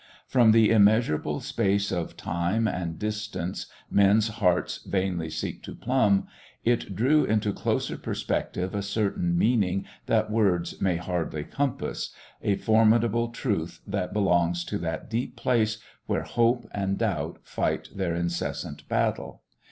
From 0.25 0.51
the 0.51 0.71
immeasurable 0.71 1.41
space 1.41 1.91
of 1.91 2.17
time 2.17 2.67
and 2.67 2.97
distance 2.97 3.67
men's 3.87 4.29
hearts 4.29 4.83
vainly 4.83 5.29
seek 5.29 5.61
to 5.65 5.75
plumb, 5.75 6.25
it 6.63 6.95
drew 6.95 7.23
into 7.23 7.53
closer 7.53 7.97
perspective 7.99 8.73
a 8.73 8.81
certain 8.81 9.37
meaning 9.37 9.85
that 10.07 10.31
words 10.31 10.81
may 10.81 10.95
hardly 10.95 11.43
compass, 11.43 12.11
a 12.41 12.55
formidable 12.55 13.27
truth 13.27 13.79
that 13.85 14.11
belongs 14.11 14.65
to 14.65 14.79
that 14.79 15.07
deep 15.07 15.35
place 15.35 15.77
where 16.07 16.23
hope 16.23 16.67
and 16.73 16.97
doubt 16.97 17.37
fight 17.43 17.89
their 17.93 18.15
incessant 18.15 18.89
battle. 18.89 19.43